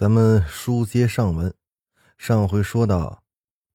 [0.00, 1.52] 咱们书接上文，
[2.16, 3.20] 上回说到，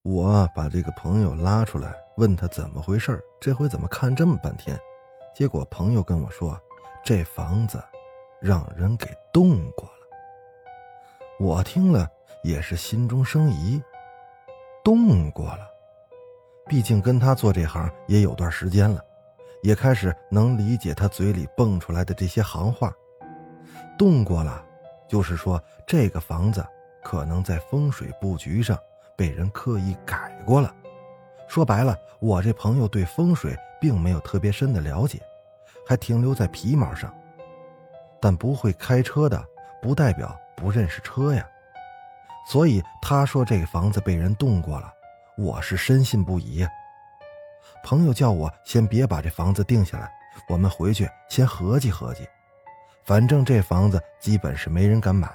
[0.02, 4.76] 我把这个朋友拉出来，问他怎么回事这回怎么看这么半天？
[5.36, 6.60] 结果朋友跟我说，
[7.04, 7.80] 这房子
[8.40, 9.92] 让人给动过了。
[11.38, 12.10] 我听了
[12.42, 13.80] 也是心中生疑，
[14.82, 15.60] 动过了，
[16.66, 19.00] 毕竟跟他做这行也有段时间了，
[19.62, 22.92] 也开始能理解他嘴里蹦出来的这些行话，
[23.96, 24.65] 动过了。
[25.08, 26.66] 就是说，这个房子
[27.02, 28.78] 可能在风水布局上
[29.16, 30.74] 被人刻意改过了。
[31.48, 35.20] 说白了，我这朋友对风水并没有特别深的了解，
[35.86, 37.12] 还停留在皮毛上。
[38.20, 39.42] 但不会开车的，
[39.80, 41.46] 不代表不认识车呀。
[42.48, 44.92] 所以他说这个房子被人动过了，
[45.36, 46.68] 我是深信不疑呀。
[47.84, 50.10] 朋友叫我先别把这房子定下来，
[50.48, 52.26] 我们回去先合计合计。
[53.06, 55.32] 反正这房子基本是没人敢买，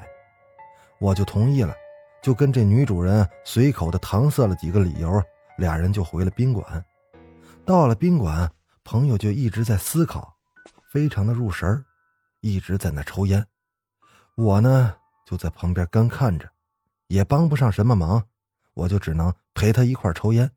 [1.00, 1.73] 我就同意了，
[2.22, 5.23] 就跟这女主人随口的搪塞了几个理由，
[5.58, 6.83] 俩人就回了宾馆。
[7.66, 8.52] 到了宾馆，
[8.83, 10.36] 朋友就一直在思考，
[10.92, 11.86] 非常的入神
[12.42, 13.45] 一直在那抽烟。
[14.36, 14.94] 我呢
[15.25, 16.49] 就在旁边干看着，
[17.08, 18.22] 也帮不上什么忙，
[18.73, 20.52] 我就只能陪他一块抽烟。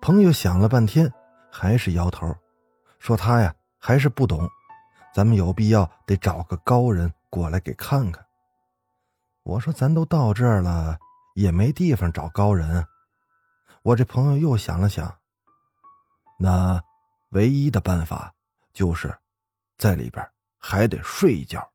[0.00, 1.12] 朋友想了半天，
[1.50, 2.34] 还是摇头，
[2.98, 4.48] 说他呀还是不懂。
[5.14, 8.24] 咱们有必要得找个高人过来给看看。
[9.42, 10.98] 我说咱都到这儿了，
[11.34, 12.86] 也没地方找高人。
[13.82, 15.12] 我这朋友又想了想，
[16.38, 16.80] 那
[17.30, 18.32] 唯一的办法
[18.72, 19.12] 就是
[19.76, 20.26] 在里边
[20.58, 21.68] 还得睡一觉，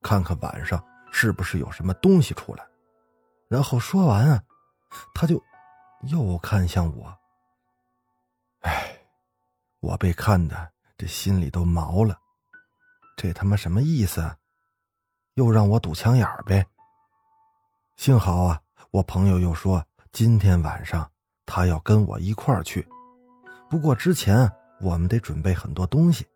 [0.00, 2.64] 看看晚上是不是有什么东西出来。
[3.48, 4.42] 然后说完啊，
[5.12, 5.42] 他就
[6.02, 7.18] 又看向我。
[8.60, 8.96] 哎，
[9.80, 12.16] 我被看的这心里都毛了。
[13.20, 14.34] 这他妈什么意思？
[15.34, 16.66] 又让我堵枪眼儿呗。
[17.98, 18.58] 幸好啊，
[18.92, 21.06] 我朋友又说今天晚上
[21.44, 22.88] 他要跟我一块儿去。
[23.68, 24.50] 不过之前
[24.80, 26.26] 我们得准备很多东西。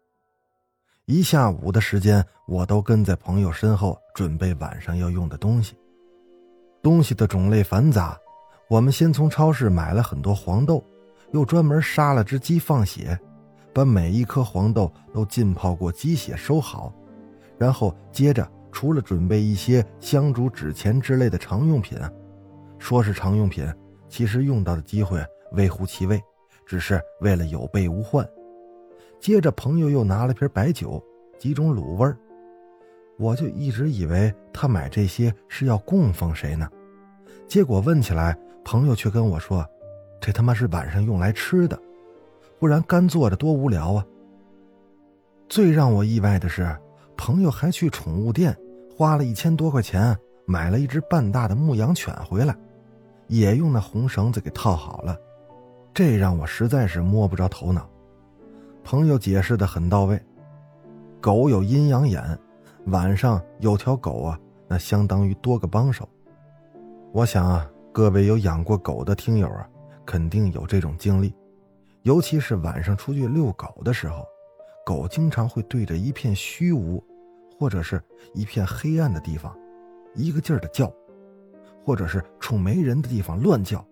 [1.07, 5.75] 一下午的时间，我都跟在朋友身后准备晚上要用的东西。
[6.83, 8.15] 东西的种类繁杂，
[8.69, 10.85] 我们先从超市买了很多黄豆，
[11.33, 13.19] 又专门杀了只鸡放血。
[13.75, 16.95] 把每一颗黄豆都浸泡过鸡血收好，
[17.59, 21.99] 然后接着除了准备一些香烛、纸钱之类的常用品，
[22.79, 23.69] 说是常用品，
[24.09, 25.21] 其实用到的机会
[25.53, 26.23] 微乎其微，
[26.65, 28.25] 只是为了有备无患。
[29.19, 31.03] 接着朋友又拿了瓶白酒，
[31.37, 32.17] 几种卤味儿，
[33.19, 36.69] 我就一直以为他买这些是要供奉谁呢，
[37.49, 39.67] 结果问起来，朋友却跟我说，
[40.21, 41.77] 这他妈是晚上用来吃的。
[42.65, 44.07] 不然干坐着多无聊啊！
[45.51, 46.75] 最让我意外的是，
[47.15, 48.57] 朋友还去宠物店
[48.97, 50.17] 花了一千多块钱
[50.47, 52.57] 买了一只半大的牧羊犬回来，
[53.27, 55.15] 也用那红绳子给套好了。
[55.93, 57.87] 这让我实在是摸不着头脑。
[58.83, 60.19] 朋友解释的很到位，
[61.21, 62.23] 狗有阴阳眼，
[62.87, 66.09] 晚上有条狗啊，那相当于多个帮手。
[67.13, 69.69] 我想啊，各位有养过狗的听友啊，
[70.07, 71.35] 肯定有这种经历。
[72.05, 74.27] 尤其是晚上出去遛狗的时候，
[74.85, 77.03] 狗经常会对着一片虚无，
[77.59, 77.99] 或者是
[78.35, 79.57] 一片黑暗的地方，
[80.15, 80.93] 一个劲儿的叫，
[81.83, 83.83] 或者是冲没人的地方乱叫。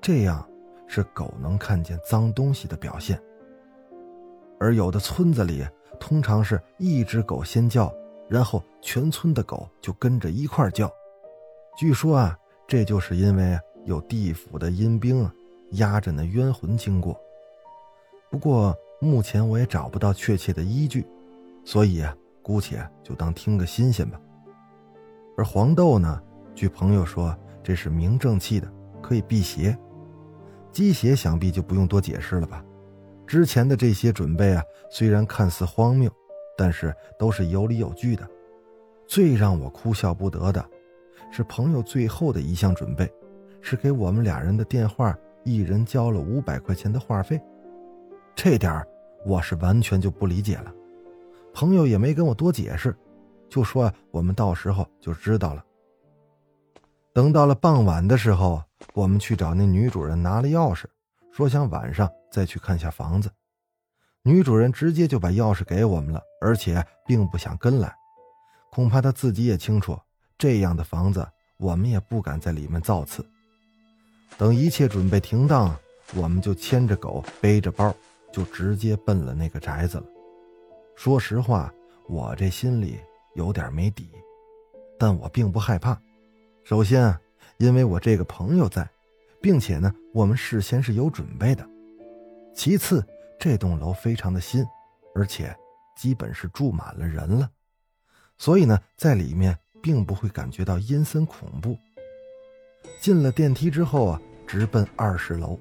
[0.00, 0.44] 这样
[0.88, 3.22] 是狗能看见脏东西的表现。
[4.58, 5.64] 而有的村子里，
[6.00, 7.94] 通常是一只狗先叫，
[8.28, 10.92] 然后全村的狗就跟着一块叫。
[11.78, 12.36] 据说啊，
[12.66, 15.32] 这就是因为有地府的阴兵啊。
[15.72, 17.18] 压着那冤魂经过，
[18.30, 21.06] 不过目前我也找不到确切的依据，
[21.64, 24.20] 所以啊，姑且就当听个新鲜吧。
[25.36, 26.22] 而黄豆呢，
[26.54, 28.72] 据朋友说，这是明正气的，
[29.02, 29.76] 可以辟邪。
[30.72, 32.64] 鸡血想必就不用多解释了吧？
[33.26, 36.10] 之前的这些准备啊，虽然看似荒谬，
[36.56, 38.26] 但是都是有理有据的。
[39.06, 40.64] 最让我哭笑不得的，
[41.30, 43.12] 是朋友最后的一项准备，
[43.60, 45.16] 是给我们俩人的电话。
[45.46, 47.40] 一人交了五百块钱的话费，
[48.34, 48.84] 这点
[49.24, 50.74] 我是完全就不理解了。
[51.54, 52.92] 朋友也没跟我多解释，
[53.48, 55.64] 就说我们到时候就知道了。
[57.12, 58.60] 等到了傍晚的时候，
[58.92, 60.86] 我们去找那女主人拿了钥匙，
[61.30, 63.30] 说想晚上再去看下房子。
[64.24, 67.94] 女主人直接就把钥匙给我们了，而且并不想跟来，
[68.72, 69.96] 恐怕她自己也清楚，
[70.36, 71.24] 这样的房子
[71.56, 73.24] 我们也不敢在里面造次。
[74.38, 75.74] 等一切准备停当，
[76.14, 77.94] 我们就牵着狗，背着包，
[78.32, 80.04] 就直接奔了那个宅子了。
[80.94, 81.72] 说实话，
[82.08, 82.98] 我这心里
[83.34, 84.08] 有点没底，
[84.98, 85.98] 但我并不害怕。
[86.64, 87.18] 首先，
[87.58, 88.88] 因为我这个朋友在，
[89.40, 91.66] 并且呢，我们事先是有准备的。
[92.54, 93.06] 其次，
[93.38, 94.64] 这栋楼非常的新，
[95.14, 95.54] 而且
[95.96, 97.50] 基本是住满了人了，
[98.38, 101.78] 所以呢，在里面并不会感觉到阴森恐怖。
[103.00, 105.58] 进了电梯之后啊，直奔二十楼，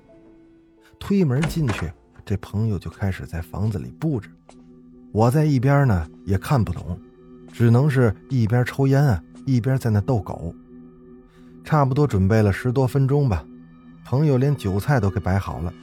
[1.00, 1.92] 推门进去，
[2.26, 4.30] 这朋友就开始在房子里布置。
[5.12, 7.00] 我在一边呢，也看不懂，
[7.52, 10.54] 只能是一边抽烟啊，一边在那逗狗。
[11.64, 13.44] 差不多准备了十多分钟吧，
[14.04, 15.74] 朋友连酒菜都给摆好了，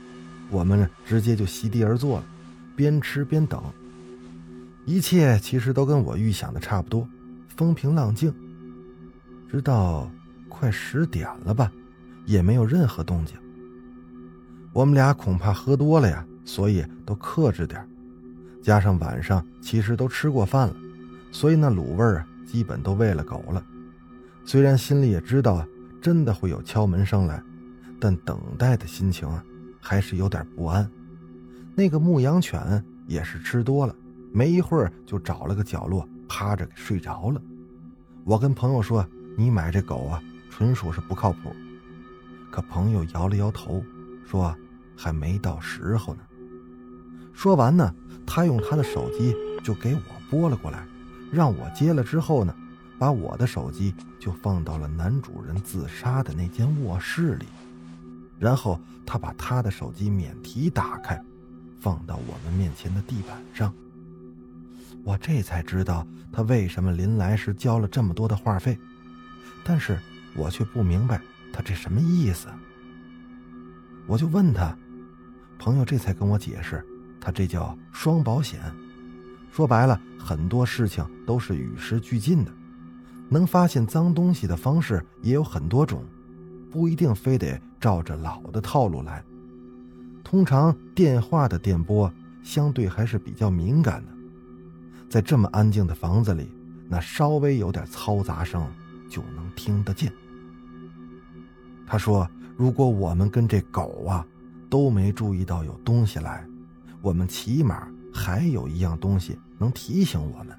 [0.51, 2.25] 我们呢直接就席地而坐了，
[2.77, 3.63] 边吃边等。
[4.85, 7.09] 一切其实都跟我预想的差不多，
[7.57, 8.35] 风平浪静。
[9.51, 10.11] 直到
[10.63, 11.73] 快十点了吧，
[12.25, 13.37] 也没有任何动静。
[14.73, 17.85] 我们俩恐怕喝多了呀，所以都克制点
[18.63, 20.77] 加上晚上其实都吃过饭了，
[21.33, 23.61] 所以那卤味啊基本都喂了狗了。
[24.45, 25.67] 虽然心里也知道，
[26.01, 27.43] 真的会有敲门声来，
[27.99, 29.45] 但等待的心情啊，
[29.81, 30.89] 还是有点不安。
[31.75, 33.93] 那个牧羊犬也是吃多了，
[34.33, 37.43] 没一会儿就找了个角落趴着睡着了。
[38.23, 39.05] 我跟朋友说
[39.37, 41.57] ：“你买这狗啊，纯属是不靠谱。”
[42.53, 43.83] 可朋友摇了摇头，
[44.31, 44.55] 说
[44.95, 46.21] ：“还没到时候呢。”
[47.33, 47.95] 说完呢，
[48.27, 49.35] 他用他的手机
[49.65, 50.01] 就给我
[50.31, 50.87] 拨了过来，
[51.33, 52.55] 让我接了之后呢。
[52.99, 57.47] 把我的手机就放到了男主人自杀的那间卧室里，
[58.39, 61.21] 然后他把他的手机免提打开，
[61.81, 63.75] 放到我们面前的地板上。
[65.03, 68.79] 我这才知道他为什么临来时交了这么多的话费，
[69.65, 69.99] 但是
[70.35, 71.21] 我却不明白
[71.53, 72.49] 他这什么意思。
[74.07, 74.77] 我就问他，
[75.59, 76.85] 朋友这才跟我解释，
[77.21, 78.61] 他这叫双保险，
[79.51, 82.51] 说白了很多事情都是与时俱进的。
[83.29, 86.05] 能发现脏东西的方式也有很多种，
[86.71, 89.25] 不一定非得照着老的套路来。
[90.25, 92.13] 通常电话的电波
[92.43, 94.13] 相对还是比较敏感的，
[95.09, 96.51] 在这么安静的房子里，
[96.89, 98.67] 那稍微有点嘈杂声
[99.09, 100.13] 就能听得见。
[101.93, 104.27] 他说：“如果我们跟这狗啊
[104.71, 106.43] 都没注意到有东西来，
[107.03, 110.57] 我们起码还有一样东西能提醒我们。”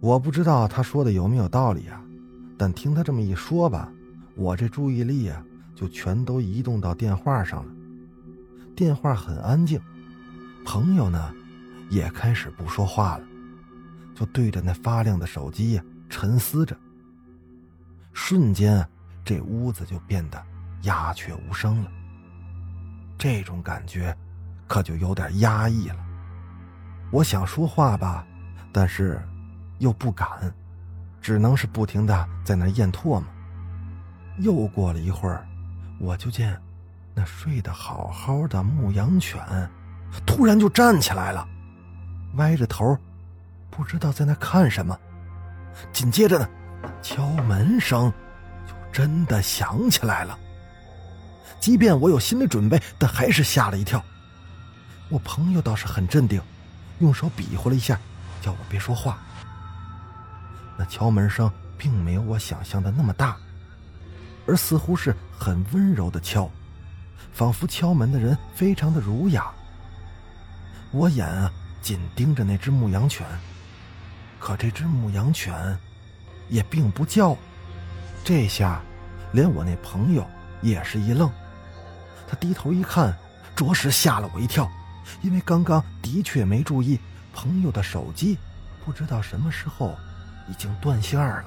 [0.00, 2.02] 我不知道他说的有没有道理啊，
[2.56, 3.92] 但听他这么一说吧，
[4.36, 5.44] 我这注意力啊
[5.74, 7.70] 就全都移动到电话上了。
[8.74, 9.78] 电话很安静，
[10.64, 11.30] 朋友呢
[11.90, 13.24] 也开始不说话了，
[14.14, 16.74] 就对着那发亮的手机呀沉思着。
[18.14, 18.82] 瞬间，
[19.24, 20.42] 这屋子就变得
[20.82, 21.90] 鸦雀无声了。
[23.18, 24.16] 这种感觉
[24.66, 25.96] 可就有点压抑了。
[27.10, 28.26] 我想说话吧，
[28.72, 29.20] 但是。
[29.80, 30.28] 又不敢，
[31.22, 33.24] 只能是不停的在那咽唾沫。
[34.40, 35.48] 又过了一会儿，
[35.98, 36.54] 我就见
[37.14, 39.40] 那睡得好好的牧羊犬，
[40.26, 41.48] 突然就站起来了，
[42.34, 42.94] 歪着头，
[43.70, 44.94] 不知道在那看什么。
[45.94, 46.46] 紧接着呢，
[47.00, 48.12] 敲门声
[48.92, 50.38] 真的想起来了。
[51.60, 54.02] 即便我有心理准备，但还是吓了一跳。
[55.08, 56.40] 我朋友倒是很镇定，
[57.00, 57.98] 用手比划了一下，
[58.40, 59.18] 叫我别说话。
[60.78, 63.36] 那敲门声并没有我想象的那么大，
[64.46, 66.50] 而似乎是很温柔的敲，
[67.32, 69.50] 仿佛敲门的人非常的儒雅。
[70.90, 73.26] 我眼啊紧盯着那只牧羊犬，
[74.38, 75.78] 可这只牧羊犬
[76.48, 77.36] 也并不叫。
[78.24, 78.80] 这下，
[79.32, 80.26] 连我那朋友
[80.62, 81.30] 也是一愣。
[82.28, 83.16] 他低头一看，
[83.56, 84.70] 着实吓了我一跳，
[85.22, 86.98] 因为刚刚的确没注意
[87.32, 88.38] 朋友的手机，
[88.84, 89.96] 不知道什么时候。
[90.48, 91.44] 已经断线了，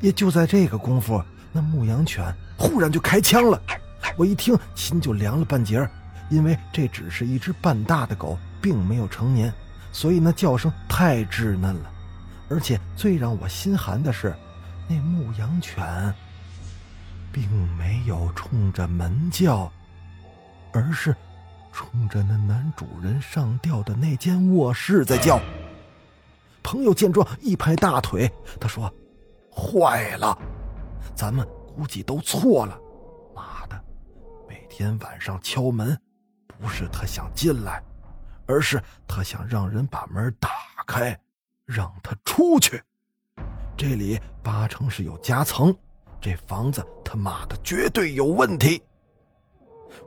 [0.00, 3.60] 也就在这个功夫，那牧羊犬忽然就开枪了。
[4.16, 5.90] 我一听，心就凉了半截儿
[6.30, 9.52] 因为这只是一只半大的狗，并没有成年，
[9.90, 11.90] 所以那叫声太稚嫩了。
[12.48, 14.32] 而且最让我心寒的是，
[14.88, 16.14] 那牧羊犬
[17.32, 19.70] 并没有冲着门叫，
[20.72, 21.14] 而是
[21.72, 25.40] 冲着那男主人上吊的那间卧室在叫。
[26.62, 28.92] 朋友见状一拍大腿，他说
[29.50, 30.36] ：“坏了，
[31.14, 32.78] 咱们估计都错了。
[33.34, 33.84] 妈的，
[34.48, 35.96] 每天晚上敲门，
[36.46, 37.82] 不是他想进来，
[38.46, 40.50] 而是他想让人把门打
[40.86, 41.18] 开，
[41.64, 42.82] 让他出去。
[43.76, 45.74] 这里八成是有夹层，
[46.20, 48.82] 这房子他妈的绝对有问题。”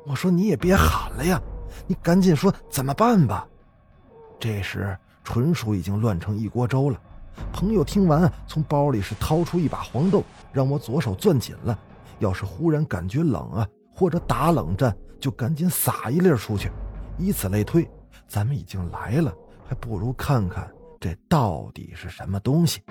[0.06, 1.42] 我说：“你也别喊了呀，
[1.88, 3.48] 你赶紧说怎么办吧。”
[4.40, 4.98] 这时。
[5.22, 7.00] 纯属已经乱成一锅粥了。
[7.54, 11.78] 朋友听完，从包里是掏出一把黄豆，让我左手攥紧了。
[12.18, 16.72] 要是忽然感觉冷啊，或者打冷战，就赶紧撒一粒出去。
[17.20, 17.88] 以此类推，
[18.28, 19.32] 咱们已经来了，
[19.68, 20.68] 还不如看看
[21.00, 22.82] 这到底是什么东西。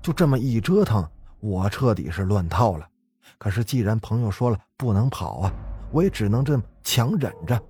[0.00, 1.06] 就这么一折腾，
[1.40, 2.86] 我彻底是乱套了。
[3.36, 5.52] 可是既然朋友说了不能跑啊，
[5.92, 7.60] 我也只能这么强忍着。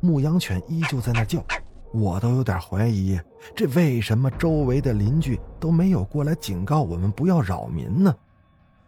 [0.00, 1.44] 牧羊犬依旧在那叫。
[1.92, 3.18] 我都有点怀疑，
[3.54, 8.14] 这为什么周围的邻居都没有过来警告我们不要扰民呢？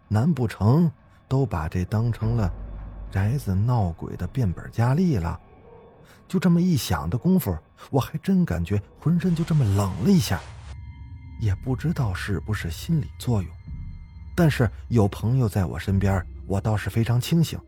[0.08, 0.90] 难不成
[1.26, 2.52] 都把这当成了
[3.10, 5.40] 宅子闹鬼的变本加厉了？
[6.26, 7.56] 就这么一想的功夫，
[7.90, 10.38] 我还真感觉浑身就这么冷了一下，
[11.38, 13.50] 也不知道是不是心理作用。
[14.34, 17.58] 但是有朋友在我身边，我倒是非常清醒，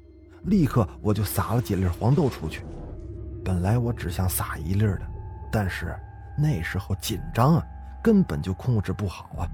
[0.45, 2.63] 立刻我就撒了几粒黄豆出去。
[3.45, 5.03] 本来我只想撒一粒的。
[5.53, 5.99] 但是
[6.39, 7.67] 那时候紧张啊，
[8.03, 9.51] 根本就控制不好啊。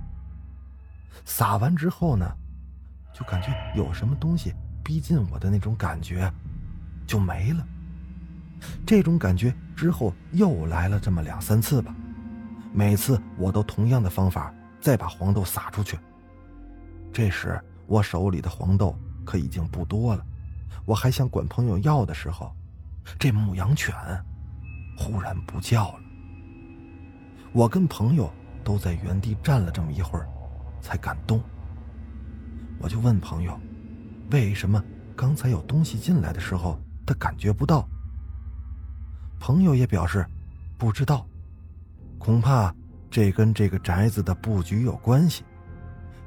[1.25, 2.31] 撒完之后呢，
[3.15, 4.53] 就感觉有什么东西
[4.85, 6.31] 逼近我的那种感觉，
[7.07, 7.67] 就没了。
[8.85, 11.95] 这种感觉之后又来了这么两三次吧，
[12.77, 15.99] 每次我都同样的方法再把黄豆撒出去。
[17.11, 20.23] 这时我手里的黄豆可已经不多了，
[20.85, 22.55] 我还想管朋友要的时候，
[23.19, 23.95] 这牧羊犬。
[24.99, 26.01] 忽然不叫了，
[27.55, 28.31] 我跟朋友
[28.63, 30.29] 都在原地站了这么一会儿，
[30.83, 31.41] 才敢动。
[32.79, 33.59] 我就问朋友，
[34.31, 34.83] 为什么
[35.17, 37.89] 刚才有东西进来的时候他感觉不到？
[39.41, 40.27] 朋友也表示
[40.77, 41.27] 不知道，
[42.19, 42.75] 恐怕
[43.11, 45.45] 这跟这个宅子的布局有关系。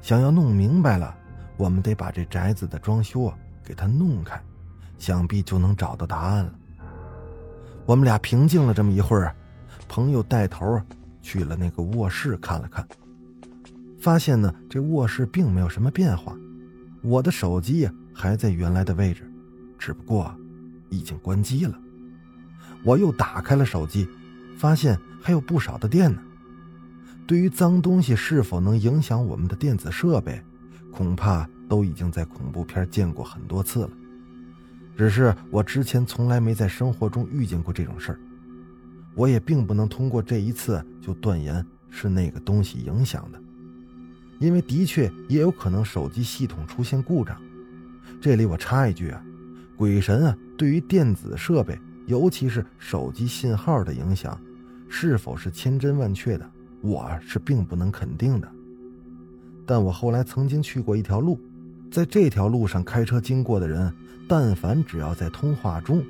[0.00, 1.14] 想要弄明白了，
[1.56, 4.40] 我们得把这宅子的装修啊给它弄开，
[4.98, 6.54] 想必就能找到答案了。
[7.84, 9.34] 我们俩平静了这么一会儿，
[9.88, 10.80] 朋友带头
[11.20, 12.86] 去了那个卧室看了看，
[14.00, 16.34] 发现呢这卧室并没有什么变化，
[17.02, 19.30] 我的手机还在原来的位置，
[19.78, 20.34] 只不过
[20.88, 21.78] 已经关机了。
[22.84, 24.08] 我又打开了手机，
[24.56, 26.20] 发现还有不少的电呢。
[27.26, 30.42] 对于脏东西是否能影响我们的电子设备，
[30.90, 33.90] 恐怕都已经在恐怖片见过很多次了。
[34.96, 38.20] 只是我之前从来没在生活中遇见过这种事儿，
[39.14, 43.40] 我也并不能通过这一次就断言是那个东西影响的，
[44.40, 47.40] 因为的确也有可能手机系统出现故障。
[48.20, 49.22] 这里我插一句啊，
[49.76, 54.38] 鬼神啊，对于电子设备，尤其是手机信号的影响，
[54.90, 56.50] 是否是千真万确的，
[56.82, 58.52] 我是并不能肯定的。
[59.64, 61.40] 但我后来曾经去过一条路，
[61.90, 63.90] 在这条路上开车经过的人。
[64.28, 66.04] 但凡只要在通话中，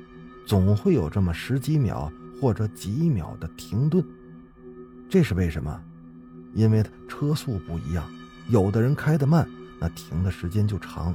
[0.45, 4.03] 总会有这么十几秒或者几秒的停顿，
[5.09, 5.81] 这是为什么？
[6.53, 8.07] 因为车速不一样，
[8.47, 11.11] 有的人开得慢，那停的时间就长；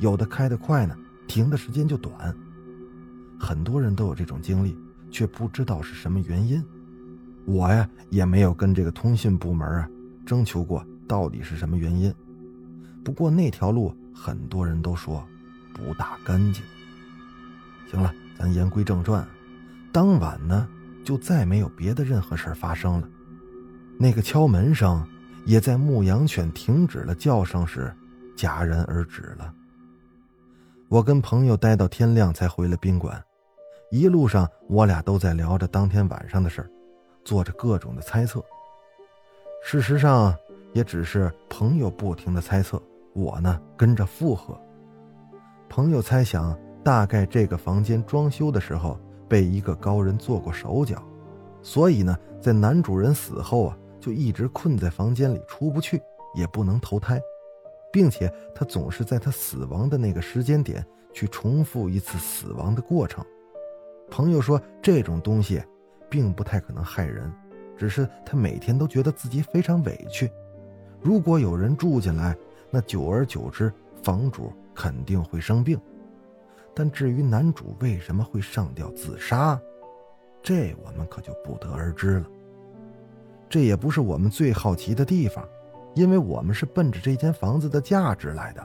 [0.00, 0.94] 有的开得快呢，
[1.26, 2.36] 停的时间就短。
[3.38, 4.76] 很多人都有这种经历，
[5.10, 6.62] 却不知道是什么原因。
[7.46, 9.88] 我呀，也没有跟这个通信部门啊
[10.24, 12.14] 征求过到底是什么原因。
[13.04, 15.24] 不过那条路很多人都说。
[15.72, 16.62] 不大干净。
[17.90, 19.26] 行了，咱言归正传。
[19.92, 20.68] 当晚呢，
[21.02, 23.08] 就再没有别的任何事发生了。
[23.96, 25.02] 那个敲门声
[25.46, 27.90] 也在牧羊犬停止了叫声时
[28.36, 29.54] 戛然而止了。
[30.88, 33.22] 我跟朋友待到天亮才回了宾馆。
[33.90, 36.70] 一路上，我俩都在聊着当天晚上的事儿，
[37.30, 38.44] 做着各种的猜测。
[39.62, 40.36] 事实上，
[40.72, 42.82] 也只是朋友不停的猜测，
[43.12, 44.60] 我呢跟着附和。
[45.68, 51.00] 朋友猜想，大概这个房间装修的时候被一个高人做过手脚，
[51.62, 56.02] 所以呢，在男主人死后啊，就一直困在房间里出不去，
[56.34, 57.22] 也不能投胎，
[57.92, 63.24] 并且他总是在他死亡的那个时间点去重复一次死亡的过程。
[64.10, 65.62] 朋友说，这种东西
[66.10, 67.32] 并不太可能害人，
[67.78, 70.30] 只是他每天都觉得自己非常委屈。
[71.00, 72.36] 如果有人住进来，
[72.70, 74.52] 那久而久之，房主。
[74.72, 75.78] 肯定会生病，
[76.74, 79.60] 但至于男主为什么会上吊自杀，
[80.42, 82.26] 这我们可就不得而知了。
[83.46, 85.46] 这也不是我们最好奇的地方，
[85.94, 88.64] 因为我们是奔着这间房子的价值来的。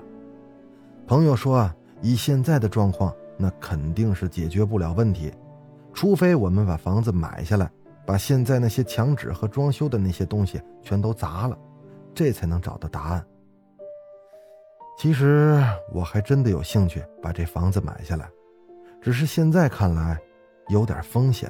[1.06, 1.70] 朋友说，
[2.02, 5.34] 以现在的状况，那肯定是解决不了问题，
[5.96, 7.72] 除非我们把房子买下来，
[8.06, 11.58] 把现在那些墙纸和装修的那些东西全都砸了，
[12.14, 13.25] 这才能找到答案。
[14.98, 18.30] 其实我还真的有兴趣把这房子买下来，
[19.02, 20.20] 只是现在看来
[20.68, 21.50] 有点风险。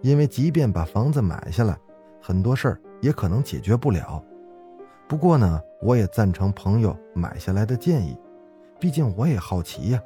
[0.00, 1.78] 因为即便把房子买下来，
[2.22, 4.24] 很多事儿也可能解决不了。
[5.06, 8.16] 不过呢，我也赞成朋友买下来的建议，
[8.78, 10.02] 毕竟我也好奇呀。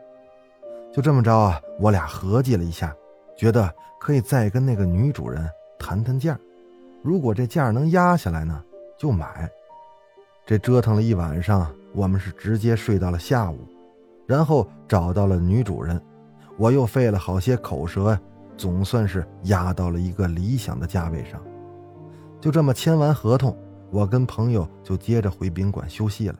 [0.93, 2.95] 就这么着啊，我俩合计了一下，
[3.37, 5.49] 觉得可以再跟那个女主人
[5.79, 6.39] 谈谈价，
[7.03, 8.63] 如果这价能压下来呢，
[8.97, 9.51] 就买。
[10.47, 11.71] 这折腾了一晚上。
[11.97, 13.57] 我们是直接睡到了下午，
[14.27, 16.03] 然后找到了女主人，
[16.57, 18.19] 我又费了好些口舌，
[18.57, 21.41] 总算是压到了一个理想的价位上。
[22.41, 23.57] 就这么签完合同，
[23.93, 26.35] 我跟朋友就接着回宾馆休息了。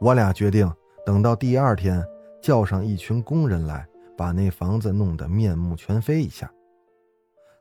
[0.00, 0.68] 我俩决定
[1.06, 2.04] 等到第二天，
[2.42, 3.86] 叫上一群工人来，
[4.18, 6.52] 把那房子弄得面目全非一下。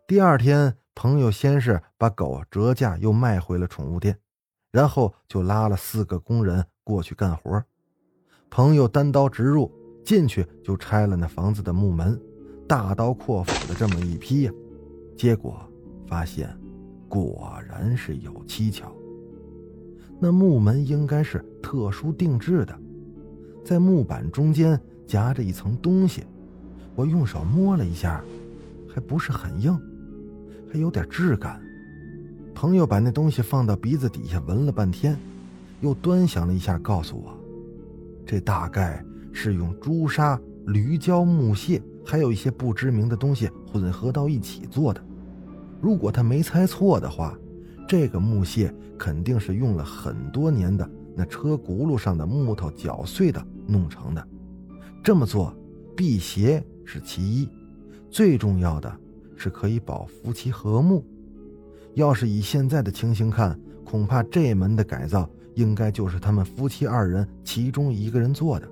[0.07, 4.17] 第二天，朋友先是把狗折价又卖回了宠物店，
[4.71, 6.65] 然后就拉了四个工人。
[6.83, 7.63] 过去干活，
[8.49, 9.69] 朋友单刀直入，
[10.03, 12.19] 进去就拆了那房子的木门，
[12.65, 14.51] 大刀阔斧的这么一劈呀，
[15.15, 15.59] 结果
[16.07, 16.49] 发现，
[17.07, 18.91] 果然是有蹊跷。
[20.19, 22.75] 那木门应该是特殊定制的，
[23.63, 26.23] 在木板中间夹着一层东西，
[26.97, 28.23] 我用手摸了一下，
[28.89, 29.79] 还不是很硬，
[30.73, 31.61] 还有点质感。
[32.55, 35.15] 朋友把那东西放到鼻子底下闻了半天。
[35.81, 37.37] 又端详了一下，告诉我，
[38.25, 44.99] 这大概是用朱砂、驴胶、木屑，还有一些不知名的东西混合到一起做的。
[45.79, 47.37] 如果他没猜错的话，
[47.87, 54.27] 这个木屑肯定是用了很多年的那车轱辘上的木头搅碎的弄成的。
[55.03, 55.55] 这么做
[55.95, 57.47] 辟邪是其一，
[58.09, 58.91] 最重要的
[59.35, 61.05] 是可以保夫妻和睦。
[61.93, 65.29] 要是以现在的情形看，恐怕这门的改造。
[65.55, 68.69] 应该就是他们夫妻二人其中一个人做的，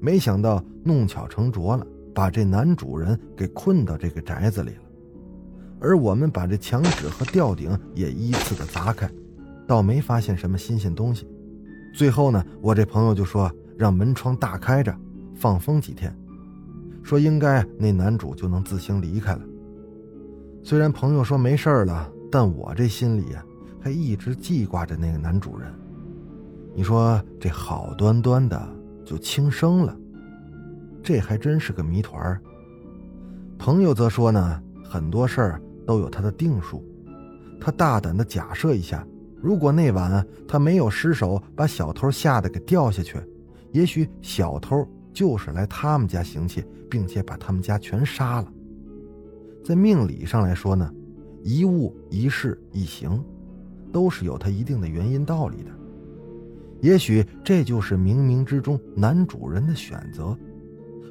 [0.00, 4.82] 没想到弄巧成拙了，把这男主人给困到这个宅子里了。
[5.80, 9.10] 而我们把这墙纸和吊顶也依次的砸开，
[9.66, 11.26] 倒没发现什么新鲜东西。
[11.92, 14.96] 最后呢，我这朋友就说让门窗大开着，
[15.34, 16.16] 放风几天，
[17.02, 19.40] 说应该那男主就能自行离开了。
[20.62, 23.44] 虽然朋友说没事了，但我这心里啊。
[23.82, 25.72] 还一直记挂着那个男主人，
[26.74, 28.68] 你说这好端端的
[29.06, 29.96] 就轻生了，
[31.02, 32.38] 这还真是个谜团儿
[33.58, 36.84] 朋友则说呢，很多事儿都有他的定数。
[37.58, 39.02] 他大胆的假设一下，
[39.40, 43.16] 如果那晚他没有失手把小偷吓得给掉下去，
[43.72, 48.52] 也许小偷就是来他们家行窃，并且把他们家全杀了。
[49.64, 50.92] 在命理上来说呢，
[51.42, 53.22] 一物一事一行。
[53.92, 55.70] 都是有它一定的原因道理的，
[56.80, 60.38] 也许这就是冥冥之中男主人的选择。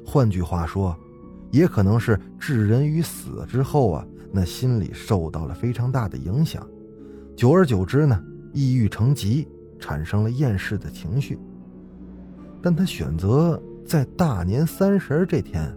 [0.02, 0.96] 换句话说，
[1.50, 6.66] 也可能是置人于死之后啊，那心里受到了非常大的影响，
[7.36, 8.18] 久而久之呢，
[8.54, 9.46] 抑郁成疾，
[9.78, 11.38] 产生了厌世的情绪。
[12.62, 15.76] 但他选择在大年三十这天，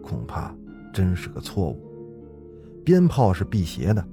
[0.00, 0.54] 恐怕
[0.94, 1.82] 真是个错误。
[2.84, 4.06] 鞭炮是辟邪的。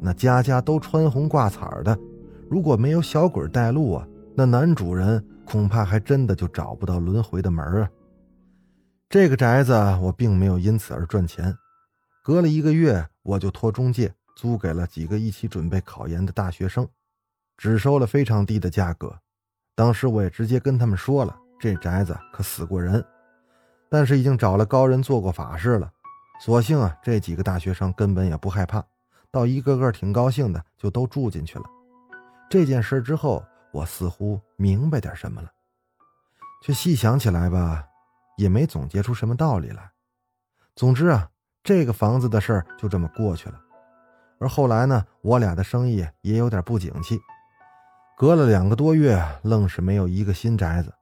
[0.00, 1.96] 那家家都穿红挂彩的，
[2.50, 7.88] 如果没有小鬼带路啊，那男主人恐怕还真的就找不到轮回的门啊。
[9.08, 11.54] 这个宅子我并没有因此而赚钱，
[12.24, 16.84] 隔了一个月，我就托中介租给了几个一起准备考研的大学生，
[17.56, 19.16] 只收了非常低的价格。
[19.76, 23.04] 当时我也直接跟他们说了，这宅子可死过人，
[23.88, 25.90] 但是已经找了高人做过法事了，
[26.40, 28.84] 所幸啊，这几个大学生根本也不害怕。
[29.30, 31.64] 倒一个个挺高兴的，就都住进去了。
[32.48, 35.50] 这件事之后，我似乎明白点什么了，
[36.62, 37.84] 却细想起来吧，
[38.36, 39.90] 也没总结出什么道理来。
[40.76, 41.28] 总之啊，
[41.62, 43.60] 这个房子的事儿就这么过去了。
[44.38, 47.20] 而后来呢，我俩的生意也有点不景气，
[48.16, 50.94] 隔了两个多月，愣是没有一个新宅子。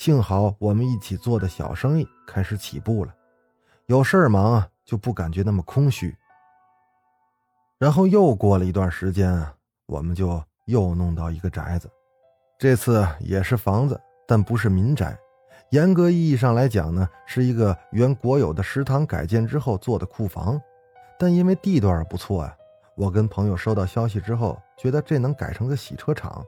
[0.00, 3.14] 幸好我们一起做的小生意开始起步了，
[3.84, 6.16] 有事儿忙啊，就不感觉那么空虚。
[7.76, 11.86] 然后又过了一段时间啊，我们就又弄到一个宅子，
[12.58, 15.14] 这次也是房子，但不是民宅。
[15.68, 20.58] 严格意义上来讲呢，是一个原国有的食堂改建之后做的库房。
[21.18, 22.56] 但因为地段不错啊，
[22.96, 26.42] 我跟朋友收到消息之后，觉得这能改成个洗车场。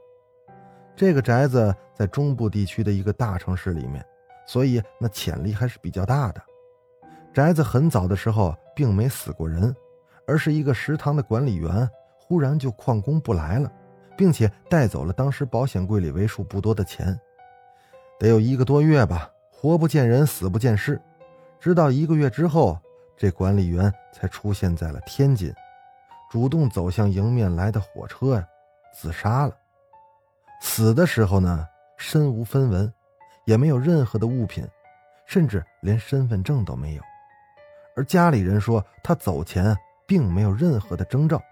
[0.94, 4.04] 这个宅子在中部地区的一个大城市里面，
[4.46, 6.42] 所以那潜力还是比较大的。
[7.32, 9.74] 宅子很早的时候并没死过人，
[10.26, 13.72] 而是一个食堂的管理员忽然就旷工不来了，
[14.16, 17.18] 并且带走了当时保险柜里为数不多的钱，
[18.18, 21.00] 得有一个多月吧，活不见人，死不见尸。
[21.58, 22.78] 直到一个月之后，
[23.16, 25.54] 这管理员才出现在了天津，
[26.30, 28.46] 主动走向迎面来的火车呀，
[28.92, 29.56] 自杀了。
[30.64, 31.66] 死的时候呢，
[31.98, 32.90] 身无分文，
[33.44, 34.66] 也没有任何的物品，
[35.26, 37.02] 甚至连身份证都没有。
[37.96, 41.42] 而家里人说，他走前并没有任何的征兆，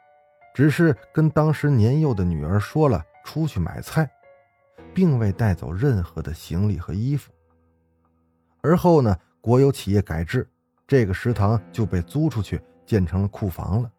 [0.55, 4.09] 只是跟当时年幼的女儿说了出去买菜，
[4.94, 7.33] 并未带走任何的行李和衣服。
[8.62, 10.49] 而后呢，国有企业改制，
[10.87, 13.90] 这个食堂就被租出去建成了库房了，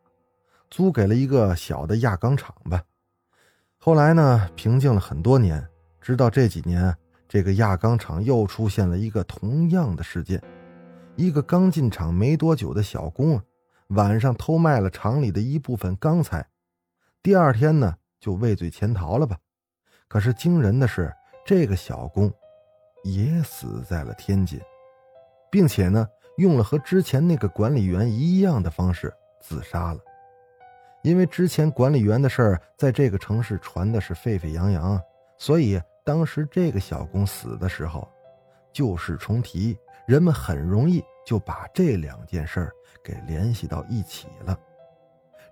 [0.69, 2.81] 租给了一个小的轧钢厂吧。
[3.83, 5.67] 后来呢，平静了很多年，
[5.99, 6.95] 直到这几年，
[7.27, 10.39] 这个轧钢厂又出现了一个同样的事件。
[11.15, 13.41] 一个刚进厂没多久的小工，
[13.87, 16.47] 晚上偷卖了厂里的一部分钢材，
[17.23, 19.35] 第二天呢就畏罪潜逃了吧。
[20.07, 21.11] 可是惊人的是，
[21.43, 22.31] 这个小工
[23.03, 24.61] 也死在了天津，
[25.49, 29.99] 并且呢用了和之前那个管理员一样的方式自杀了。
[31.03, 35.01] 因为之前管理员的事儿在这个城市传的是沸沸扬扬，
[35.37, 38.07] 所以当时这个小工死的时候，
[38.71, 39.77] 旧事重提。
[40.07, 42.69] 人们很容易就把这两件事
[43.03, 44.57] 给联系到一起了。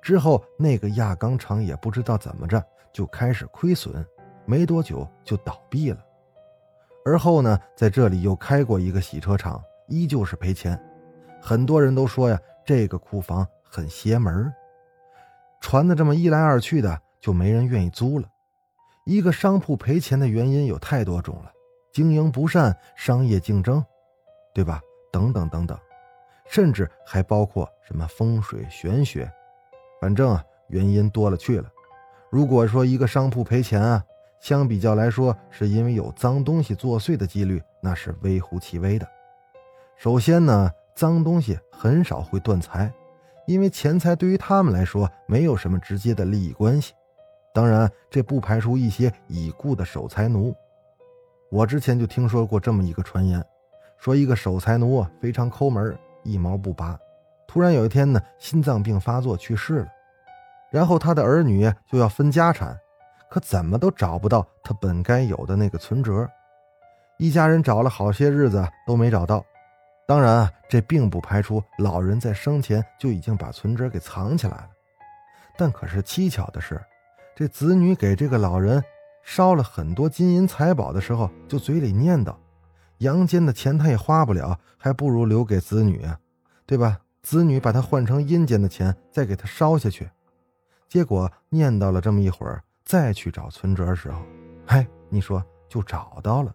[0.02, 4.06] 之后，那个轧钢厂也不知道怎么着就开始亏损，
[4.46, 6.04] 没多久就倒闭了。
[7.06, 10.78] 而后呢，在这里又开过一个洗车厂，依旧是赔钱。
[11.42, 14.54] 很多人都说呀，这个库房很邪门儿
[15.60, 18.28] 传的这么一来二去的，就没人愿意租了。
[19.06, 21.52] 一个商铺赔钱的原因有太多种了，
[21.94, 23.84] 经营不善，商业竞争。
[24.52, 24.82] 对吧？
[25.12, 25.78] 等等等等，
[26.50, 29.32] 甚至还包括什么风水玄学，
[30.02, 31.72] 反正啊，原因多了去了。
[32.32, 34.04] 如果说一个商铺赔钱啊，
[34.42, 39.08] 相比较来说，是因为有脏东西作祟的几率，那是微乎其微的。
[39.96, 42.92] 首先呢，脏东西很少会断财，
[43.50, 46.94] 因为钱财对于他们来说没有什么直接的利益关系。
[47.52, 50.56] 当然，这不排除一些已故的守财奴。
[51.50, 53.44] 我之前就听说过这么一个传言。
[53.98, 56.96] 说一个守财奴非常抠门，一毛不拔。
[57.48, 59.88] 突然有一天呢，心脏病发作去世了。
[60.70, 62.80] 然后他的儿女就要分家产，
[63.32, 66.30] 可怎么都找不到他本该有的那个存折。
[67.18, 69.44] 一家人找了好些日子都没找到。
[70.10, 74.70] 当然啊，这并不排除老人在生前就已经把存折给藏起来了。
[75.56, 76.82] 但可是蹊跷的是，
[77.36, 78.84] 这子女给这个老人
[79.22, 82.36] 烧了很多金银财宝的时候，就嘴里念叨。
[82.98, 86.20] 阳间的钱他也花不了，还不如留给子女啊，
[86.66, 86.98] 对吧？
[87.22, 90.10] 子女把它换成阴间的钱，再给他烧下去。
[90.88, 94.24] 结果念叨了这么一会儿，再去找存折的时候，
[94.66, 96.52] 嗨，你说就找到了。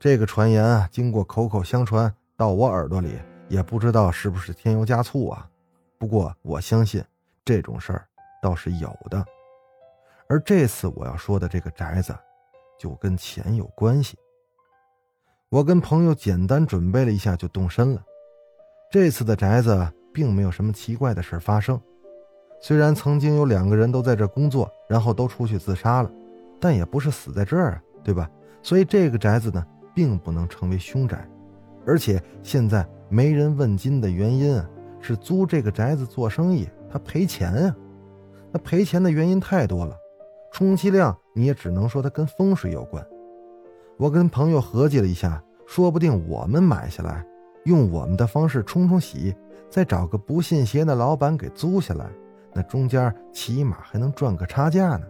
[0.00, 5.50] 这个传言啊，经过口口相传到我耳朵里，也不知道是不是添油加醋啊。
[5.98, 7.04] 不过我相信
[7.44, 8.06] 这种事儿
[8.40, 9.26] 倒是有的。
[10.28, 12.14] 而这次我要说的这个宅子，
[12.78, 14.16] 就跟钱有关系。
[15.48, 18.00] 我跟朋友简单准备了一下，就动身了。
[18.88, 21.80] 这次的宅子并没有什么奇怪的事发生。
[22.60, 26.10] 虽然曾经有两个人都在这工作，然后都出去自杀了，
[26.60, 28.30] 但也不是死在这儿啊，对吧？
[28.62, 31.28] 所以这个宅子呢，并不能成为凶宅。
[31.86, 34.68] 而且现在没人问津的原因啊，
[35.00, 37.76] 是租这个宅子做生意，他赔钱啊。
[38.52, 39.96] 那赔钱的原因太多了，
[40.52, 43.04] 充其量你也只能说它跟风水有关。
[43.96, 47.26] 我跟朋友合计了一下，说不定我们买下来，
[47.64, 49.34] 用我们的方式冲冲喜，
[49.68, 52.06] 再找个不信邪的老板给租下来，
[52.54, 55.06] 那中间起码还能赚个差价呢。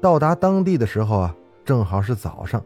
[0.00, 2.64] 到达当地的时候啊，正好是早上，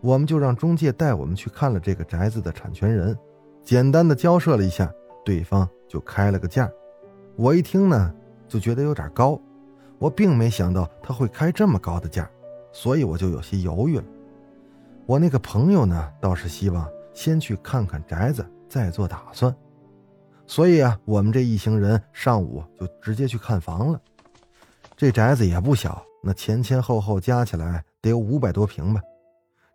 [0.00, 3.16] 我们就让中介带我们去看了这个宅子的产权人，
[3.62, 4.92] 简单的交涉了一下，
[5.24, 6.70] 对方就开了个价。
[7.34, 8.14] 我一听呢，
[8.46, 9.40] 就觉得有点高，
[9.98, 12.30] 我并没想到他会开这么高的价，
[12.72, 14.04] 所以我就有些犹豫了。
[15.06, 19.54] 我那个朋友呢，倒是希望先去看看宅子，再做打算。
[20.46, 24.00] 所以啊，我们这一行人上午就直接去看房了。
[24.96, 29.00] 这宅子也不小，那前前后后加起来得有五百多平吧。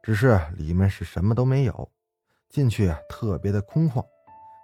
[0.04, 1.90] 只是里面是什么都没有，
[2.50, 4.04] 进去特别的空旷。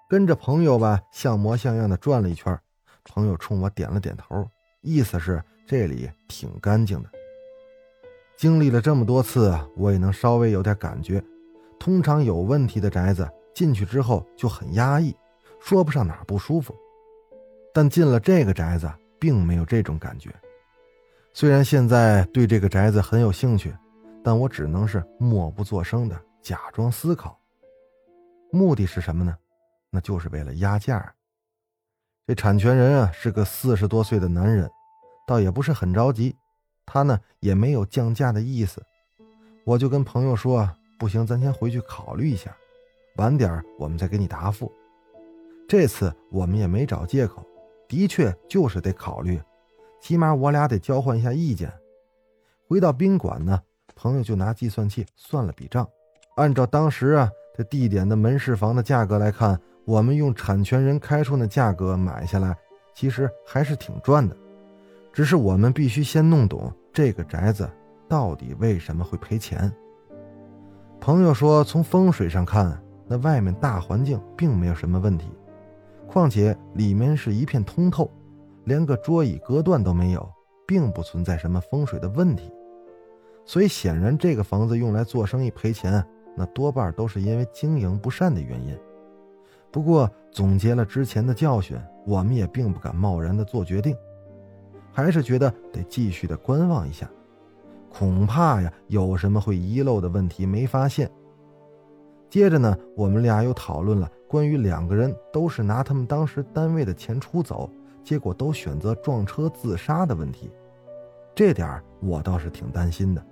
[0.09, 2.57] 跟着朋友吧，像模像样的转了一圈，
[3.03, 4.49] 朋友冲我点了点头，
[4.81, 7.09] 意思是这里挺干净的。
[8.37, 11.23] 经历了这么多次，我也能稍微有点感觉。
[11.79, 15.15] 通常有问题的宅子进去之后就很压抑，
[15.59, 16.75] 说不上哪不舒服。
[17.73, 20.33] 但进了这个宅子，并没有这种感觉。
[21.33, 23.75] 虽然现在对这个宅子很有兴趣，
[24.27, 27.39] 但我只能是默不作声的假装思考。
[28.51, 29.33] 目的是什么呢？
[29.89, 31.15] 那就是为了压价。
[32.25, 34.69] 这产权人啊是个四十多岁的男人，
[35.25, 36.35] 倒也不是很着急。
[36.85, 38.85] 他呢也没有降价的意思，
[39.63, 42.53] 我就跟朋友说：“不行，咱先回去考虑一下，
[43.15, 44.69] 晚点我们再给你答复。”
[45.69, 47.47] 这次我们也没找借口，
[47.87, 49.41] 的确就是得考虑，
[50.01, 51.71] 起码我俩得交换一下意见。
[52.67, 53.63] 回到宾馆呢，
[53.95, 55.87] 朋友就拿计算器算了笔账，
[56.35, 62.55] 按照当时啊这地点的门市房的价格来看，我们用产权人开出的价格买下来，
[62.93, 64.35] 其实还是挺赚的。
[65.11, 67.67] 只是我们必须先弄懂这个宅子
[68.07, 69.71] 到底为什么会赔钱。
[70.99, 75.27] 朋友说，从风水上看，那外面大环境并没有什么问题，
[76.07, 78.11] 况且里面是一片通透，
[78.65, 80.29] 连个桌椅隔断都没有，
[80.67, 82.51] 并不存在什么风水的问题。
[83.47, 86.05] 所以显然，这个房子用来做生意赔钱，
[86.35, 88.77] 那多半都是因为经营不善的原因。
[89.71, 93.95] 不过总结了之前的教训，我们也并不敢贸然的做决定。
[94.91, 97.09] 还是觉得得继续的观望一下，
[97.89, 101.09] 恐怕呀有什么会遗漏的问题没发现。
[102.29, 107.69] 接着呢，我们俩又讨论了关于两个人都是拿他们当时单位的钱出走，
[108.03, 110.51] 结果都选择撞车自杀的问题。
[111.33, 113.23] 这点我倒是挺担心的，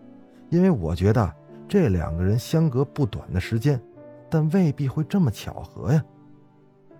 [0.50, 1.34] 因为我觉得
[1.68, 3.82] 这两个人相隔不短的时间，
[4.30, 6.04] 但未必会这么巧合呀。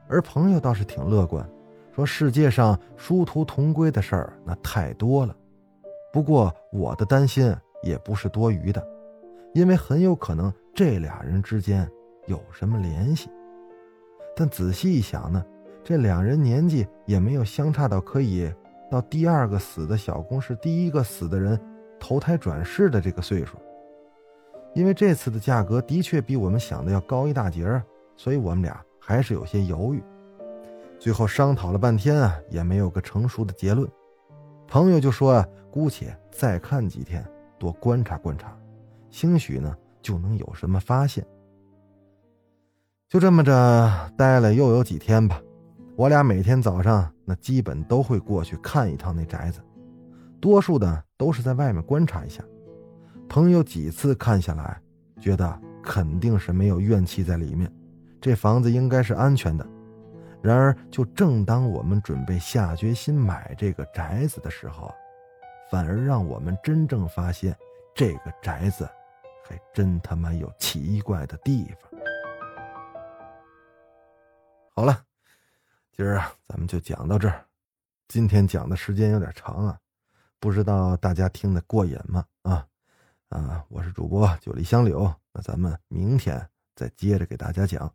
[0.08, 1.48] 而朋友倒是挺乐观。
[1.94, 5.34] 说世界上殊途同归的事儿那太多了，
[6.12, 8.86] 不过我的担心也不是多余的，
[9.54, 11.90] 因为很有可能这俩人之间
[12.26, 13.30] 有什么联系。
[14.36, 15.42] 但仔细一想呢，
[15.86, 18.54] 这两人年纪也没有相差到可以
[18.92, 21.58] 到第二个死的小工是第一个死的人
[22.00, 23.58] 投胎转世的这个岁数。
[24.74, 27.82] 因为这次的价格的确比我们想的要高一大截儿，
[28.18, 30.04] 所以我们俩还是有些犹豫。
[31.00, 33.90] 最后商讨了半天啊，也没有个成熟的结论。
[34.68, 37.24] 朋友就说啊，姑且再看几天，
[37.58, 38.58] 多观察观察，
[39.10, 41.26] 兴许呢就能有什么发现。
[43.08, 45.42] 就这么着待了又有几天吧，
[45.96, 49.62] 我俩每天早上那基本都会过去看一趟那宅子，
[50.46, 52.46] 多数的都是在外面观察一下。
[53.28, 54.80] 朋友几次看下来，
[55.20, 57.68] 觉得肯定是没有怨气在里面，
[58.22, 59.68] 这房子应该是安全的。
[60.44, 64.94] 然而，就正当我们准备下决心买这个宅子的时候，
[65.72, 67.58] 反而让我们真正发现，
[67.96, 68.88] 这个宅子
[69.44, 71.92] 还真他妈有奇怪的地方。
[74.76, 75.02] 好了，
[75.92, 77.44] 今儿啊，咱们就讲到这儿。
[78.08, 79.80] 今天讲的时间有点长啊，
[80.40, 82.26] 不知道大家听得过瘾吗？
[82.44, 82.68] 啊
[83.30, 87.92] 啊，我是主播九黎香柳，那咱们明天再接着给大家讲。